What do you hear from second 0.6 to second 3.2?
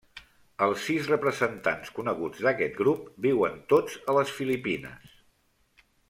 Els sis representants coneguts d'aquest grup